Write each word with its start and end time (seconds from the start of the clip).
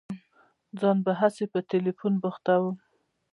ځان 0.79 0.97
به 1.05 1.11
هسي 1.19 1.45
په 1.53 1.59
ټېلفون 1.69 2.13
بوختوم. 2.21 2.75